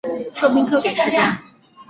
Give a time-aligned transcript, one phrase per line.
[0.33, 1.19] 授兵科给事中。